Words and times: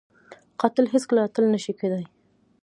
قاتل 0.59 0.85
هیڅ 0.93 1.03
کله 1.09 1.21
اتل 1.25 1.45
نه 1.53 1.59
شي 1.63 1.73
کېدای 1.79 2.05